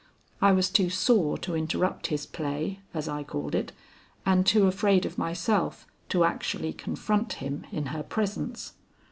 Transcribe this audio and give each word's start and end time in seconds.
I 0.41 0.51
was 0.51 0.71
too 0.71 0.89
sore 0.89 1.37
to 1.37 1.53
interrupt 1.55 2.07
his 2.07 2.25
play, 2.25 2.79
as 2.91 3.07
I 3.07 3.21
called 3.23 3.53
it, 3.53 3.71
and 4.25 4.47
too 4.47 4.65
afraid 4.65 5.05
of 5.05 5.19
myself 5.19 5.85
to 6.09 6.23
actually 6.23 6.73
confront 6.73 7.33
him 7.33 7.67
in 7.71 7.85
her 7.93 8.01
presence. 8.01 8.73